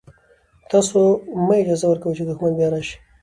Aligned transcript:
تاسو 0.71 0.97
مه 1.45 1.55
اجازه 1.61 1.85
ورکوئ 1.87 2.13
چې 2.17 2.23
دښمن 2.29 2.51
بیا 2.57 2.67
راشي. 2.73 2.97